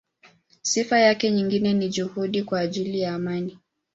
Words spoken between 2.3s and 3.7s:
kwa ajili ya amani.